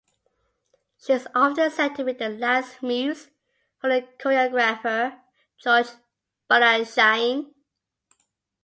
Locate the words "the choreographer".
3.91-5.19